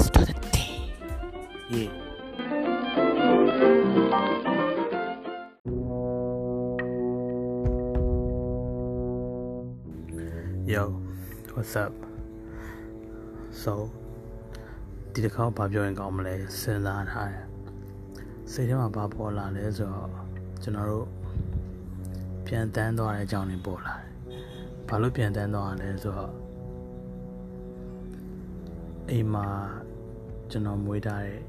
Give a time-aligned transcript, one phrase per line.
[0.00, 0.56] S to the T
[1.74, 1.90] yeah
[10.72, 10.88] ယော
[11.54, 11.92] what's up
[13.62, 13.72] so
[15.12, 17.44] ဒီတစ်ခါဘာပြောရင်ကောင်းမလဲစဉ်းစားထားတယ်
[18.52, 20.10] စိတ်ထဲမှာဘာပေါ်လာလဲဆိုတော့
[20.62, 21.06] ကျွန်တော်တို့
[22.46, 24.17] ပြန်တန်းသွားတဲ့အကြောင်းတွေပေါ်လာတယ်
[24.88, 26.34] ဘာလို့ပြန်တန်းသွားရလဲဆိုတော့
[29.10, 29.46] အိမ်မှာ
[30.50, 31.40] ကျွန်တော်မွေးထားတဲ့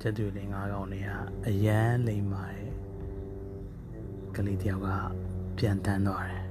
[0.00, 1.10] ကျက်တွေလေးငါးကောင်တွေက
[1.46, 2.68] အရန်လိမ်ပါတယ်
[4.34, 4.88] ကလေးတယောက်က
[5.58, 6.44] ပြန်တန်းသွားတယ်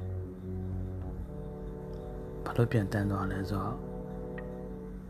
[2.45, 3.75] ဘာလို့ပြန်တန်းသွားလဲဆိုတော့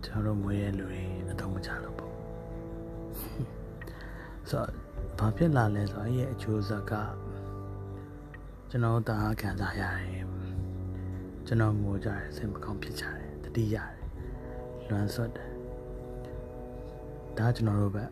[0.05, 2.13] ကျွန်တော်တို့မွေးတဲ့လူတွေအတော့မချလို့ပေါ့
[4.49, 4.69] ဆိုတော့
[5.19, 6.93] ဘာဖြစ်လာလဲဆိုတော့အဲ့ရဲ့အကျိုးဆက်က
[8.69, 10.34] ကျွန်တော်တာခံစားရတယ်
[11.47, 13.91] ကျွန်တော်ငိုကြတယ်စိတ်မကောင်းဖြစ်ကြတယ်တတိရတယ်
[14.89, 15.51] လွမ်းဆွတ်တယ်
[17.37, 18.05] ဒါကျွန်တော်တို့ပဲ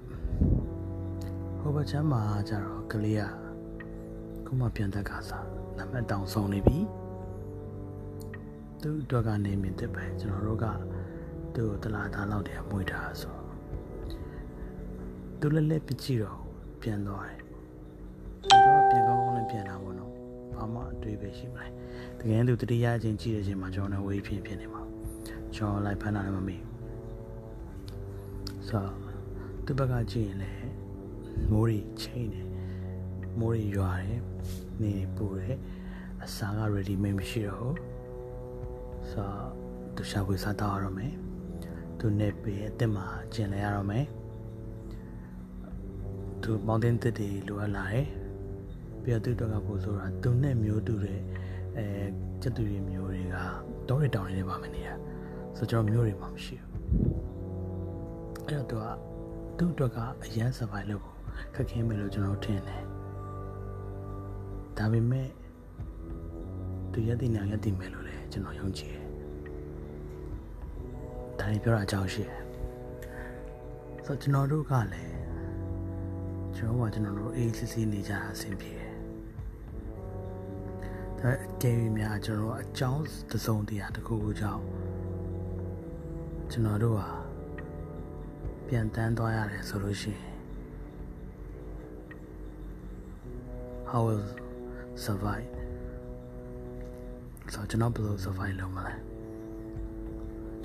[1.60, 3.24] ဟိုဘက်ချမ်းမှာကျတော့ကလေးက
[4.46, 6.80] ခုမှပြန်တက်ကစားနံပါတ်တောင်ဆုံးနေပြီ
[8.82, 10.66] သူ့အတွက်ကနေမြင်တဲ့ပဲကျွန်တော်တို့က
[11.56, 13.36] သူ့ကိုတလားသားလောက်တည်းမွေးထားဆို
[15.40, 16.40] သူလည်းလည်းပြကြည့်တော့
[16.82, 17.40] ပြန်သွားတယ်
[18.50, 20.23] ကျွန်တော်ပြန်ကောင်းကောင်းနဲ့ပြန်လာပေါ့နော်
[20.56, 21.72] ဘာမှအတွေ့ပဲရှိမလား
[22.20, 24.82] တကယ်သူတတိယအချင်းကြည့်တဲ့အချိန်မှာကျွန်တော်လည်းဝေးဖြစ်ဖြစ်နေမှာ
[25.56, 26.62] ကျွန်တော်လိုက်ဖမ်းတာလည်းမမေ့
[28.68, 28.94] ဆိုတော့
[29.66, 30.62] သူ့ဘက်ကကြည့်ရင်လည်း
[31.52, 32.48] မိုးရီချိန်တယ်
[33.40, 34.22] မိုးရီရွာတယ်
[34.82, 35.58] နေပူတယ်
[36.24, 37.78] အစာက ready made မရှိတော့ဘူး
[39.12, 39.48] ဆိုတော့
[39.96, 41.14] သူရှာဖွေစားတော့ရတော့မယ်
[42.00, 44.06] သူနေပေအစ်စ်မှာကျင်လဲရတော့မယ်
[46.42, 48.08] သူမောင်တင်တစ်တွေလိုအပ်လာတယ်
[49.04, 51.20] ပြီးတော့သူ့တော့ကပို့ဆိုတာသူနဲ့မျိုးတူတဲ့
[51.78, 51.86] အဲ
[52.42, 53.36] ကျက်သူတွေမျိုးတွေက
[53.88, 54.90] တောတွေတောင်တွေနေပါမနေရ
[55.58, 56.72] ဆိုတော့ကျွန်တော်မျိုးတွေမှမရှိဘူး
[58.48, 58.96] အဲ့တော့
[59.58, 61.18] သူကသူ့အတွက်ကအရန် survive လုပ်ဖို့
[61.56, 62.84] ခက်ခဲမယ်လို့ကျွန်တော်ထင်တယ်
[64.78, 65.30] ဒါပေမဲ့
[66.92, 69.06] သူရက်တည်နေရက်တည်မယ်လို့လည်းကျွန်တော်ယုံကြည်တယ်
[71.40, 72.42] ဒါတွေပြောတာအကြောင်းရှိတယ်
[74.06, 75.14] ဆိုတော့ကျွန်တော်တို့ကလည်း
[76.56, 78.83] ကျွန်တော်ကကျွန်တော်တို့အေးစစ်စစ်နေကြတာအဆင်ပြေတယ်
[81.26, 84.64] ဒါအကယ်၍များကျွန်တော်တို့အကြောင်းတစုံတရာတစ်ခုခုကြောင့်
[86.52, 87.10] ကျွန်တော်တို့ဟာ
[88.68, 90.26] ပြန်တန်းသွားရတယ်ဆိုလို့ရှိရင်
[93.90, 94.26] how will
[95.06, 95.52] survive
[97.54, 98.96] ဆိုတော့ကျွန်တော်ဘယ်လို survive လုပ်မလဲ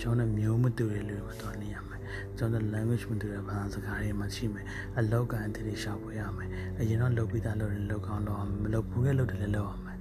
[0.01, 2.01] ကျွန်တော်မျိုးမတူတဲ့လူတွေတော့နေရမယ်
[2.37, 4.67] ကျွန်တော် language မတူတဲ့ဘာသာစကားတွေမှရှိမယ်
[4.99, 6.49] အလောက်ကန်တည်းရှာဖွေရမယ်
[6.79, 9.98] အရင်တော့လုပ်ပြီးသားလုပ်ရင်လုပ်ကောင်းလုပ်အောင်မလုပ်ဘူးတဲ့လုပ်တယ်လည်းလုပ်အောင်မယ်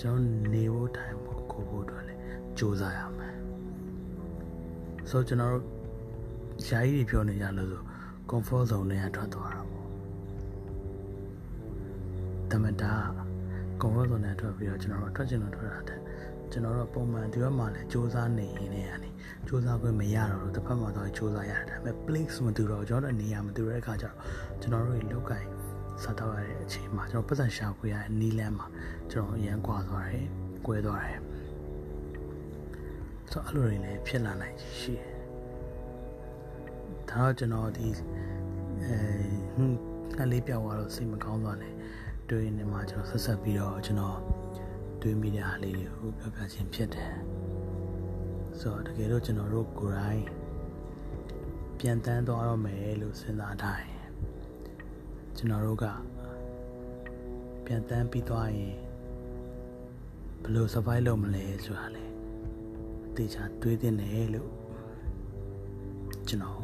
[0.00, 2.20] ကျွန်တော်နေဖို့ထိုင်ဖို့ကိုဖို့တော့လည်း
[2.58, 3.36] စူးစမ်းရမယ်
[5.10, 5.54] ဆိုတော့ကျွန်တော်
[6.66, 7.82] ယာယီပြောနေကြလို့ဆို
[8.30, 9.86] comfort zone နဲ့ထွက်သွားတာပေါ့
[12.50, 12.92] တမတာ
[13.80, 16.00] comfort zone နဲ့ထွက်ပြီးတော့ကျွန်တော်တို့ထွက်ချင်လို့ထွက်တာတဲ့
[16.52, 19.10] ကျွန်တော်တို့ပုံမှန်ဒီဘက်မှာလည်းစူးစမ်းနေရင်လည်းအနေ
[19.46, 24.16] စူးစမ်းခွင့်မရတော့တော့တစ်ဖက်မှာတော့စူးစမ်းရတယ်ဒါပေမဲ့ place မတူတော့ကျွန်တော်တို့နေရာမတူတဲ့အခါကျတော့
[24.60, 25.44] ကျွန်တော်တို့ရေလောက်ကင်
[26.02, 28.66] စားတော့ရတဲ့အချိန်မှာကျွန်တော်ပတ်စံရှာဖွေရတဲ့နီးလန်းမှာ
[29.10, 30.26] ကျွန်တော်အရန်ကွာသွားတယ်၊
[30.66, 31.20] ကွဲသွားတယ်
[33.30, 35.12] ဆိုတော့အဲ့လိုတွေလည်းဖြစ်လာနိုင်ရှိတယ်
[37.10, 37.86] ဒါတော့ကျွန်တော်ဒီ
[38.82, 38.96] အဲ
[39.54, 39.76] ဟွန်း
[40.18, 41.74] ကလေးပြောက်သွားတော့စိတ်မကောင်းသွားတယ်
[42.30, 44.18] တွေ့နေမှာကျွန်တော်ဆက်ဆက်ပြီးတော့ကျွန်တော်
[45.02, 47.12] တွေ့မိတဲ့အားလေးတွေကိုပြောပြခြင်းဖြစ်တယ်
[48.60, 50.24] ဆိုတော့တကယ်တော့ကျွန်တော်တို့ကိုယ်တိုင်
[51.78, 53.99] ပြန်တန်းသွားတော့မယ်လို့စဉ်းစားထားရင်
[55.42, 55.86] ကျွန်တော်တို့က
[57.64, 58.76] ပြန်တန်းပြီးသွားရင်
[60.42, 62.04] ဘယ်လို survive လုပ်မလဲဆိုတာလေ
[63.06, 64.50] အသေးချာတွေးတင်တယ်လို့
[66.28, 66.60] ကျွန်တော်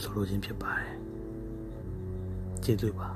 [0.00, 0.94] ဆိုလိုခြင်းဖြစ်ပါတယ်
[2.64, 3.08] ကျေးဇူးပါ